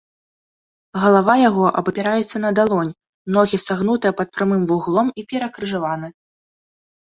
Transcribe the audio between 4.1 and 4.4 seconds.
пад